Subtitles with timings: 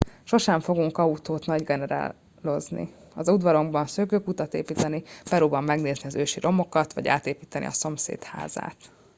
[0.23, 7.65] sosem fogunk autót nagygenerálozni az udvarunkban szökőkutat építeni peruban megnézni az ősi romokat vagy átépíteni
[7.65, 8.77] a szomszéd házát